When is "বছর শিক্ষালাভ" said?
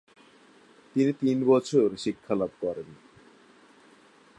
1.45-2.51